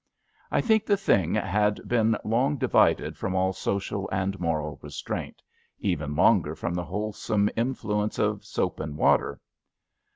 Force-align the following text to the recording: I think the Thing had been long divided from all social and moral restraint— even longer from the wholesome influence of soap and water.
I 0.49 0.61
think 0.61 0.87
the 0.87 0.97
Thing 0.97 1.35
had 1.35 1.79
been 1.87 2.17
long 2.23 2.57
divided 2.57 3.15
from 3.19 3.35
all 3.35 3.53
social 3.53 4.09
and 4.11 4.39
moral 4.39 4.79
restraint— 4.81 5.43
even 5.79 6.15
longer 6.15 6.55
from 6.55 6.73
the 6.73 6.85
wholesome 6.85 7.51
influence 7.55 8.17
of 8.17 8.43
soap 8.43 8.79
and 8.79 8.97
water. 8.97 9.39